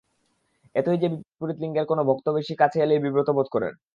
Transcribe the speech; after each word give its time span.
এতই 0.75 0.97
যে, 0.97 1.07
বিপরীত 1.13 1.57
লিঙ্গের 1.61 1.85
কোনো 1.85 2.01
ভক্ত 2.09 2.27
বেশি 2.37 2.53
কাছে 2.55 2.77
এলেই 2.81 3.03
বিব্রত 3.03 3.29
বোধ 3.37 3.47
করেন। 3.51 3.73